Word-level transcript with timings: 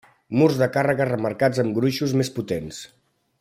Murs 0.37 0.55
de 0.61 0.67
càrrega 0.77 1.07
remarcats 1.09 1.61
amb 1.65 1.77
gruixos 1.79 2.17
més 2.23 2.33
potents. 2.39 2.81